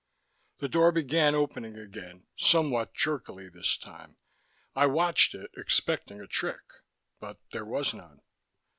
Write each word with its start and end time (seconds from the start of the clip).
The 0.57 0.67
door 0.67 0.91
began 0.91 1.35
opening 1.35 1.77
again, 1.77 2.25
somewhat 2.35 2.95
jerkily 2.95 3.49
this 3.49 3.77
time. 3.77 4.17
I 4.75 4.87
watched 4.87 5.35
it, 5.35 5.51
expecting 5.55 6.19
a 6.19 6.25
trick, 6.25 6.63
but 7.19 7.37
there 7.51 7.65
was 7.67 7.93
none. 7.93 8.19